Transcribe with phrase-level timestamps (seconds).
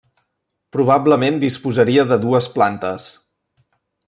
[0.77, 3.07] Probablement disposaria de dues plantes.